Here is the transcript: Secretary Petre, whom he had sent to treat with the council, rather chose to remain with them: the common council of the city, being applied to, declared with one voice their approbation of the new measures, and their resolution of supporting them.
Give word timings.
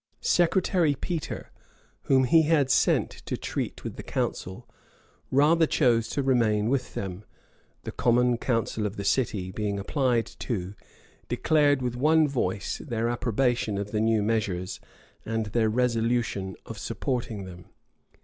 Secretary 0.21 0.95
Petre, 0.95 1.51
whom 2.05 2.23
he 2.23 2.41
had 2.41 2.71
sent 2.71 3.11
to 3.11 3.37
treat 3.37 3.83
with 3.83 3.97
the 3.97 4.01
council, 4.01 4.67
rather 5.29 5.67
chose 5.67 6.07
to 6.09 6.23
remain 6.23 6.69
with 6.69 6.95
them: 6.95 7.23
the 7.83 7.91
common 7.91 8.35
council 8.39 8.87
of 8.87 8.95
the 8.95 9.03
city, 9.03 9.51
being 9.51 9.77
applied 9.77 10.25
to, 10.25 10.73
declared 11.27 11.83
with 11.83 11.95
one 11.95 12.27
voice 12.27 12.79
their 12.79 13.07
approbation 13.09 13.77
of 13.77 13.91
the 13.91 14.01
new 14.01 14.23
measures, 14.23 14.79
and 15.23 15.45
their 15.47 15.69
resolution 15.69 16.55
of 16.65 16.79
supporting 16.79 17.45
them. 17.45 17.65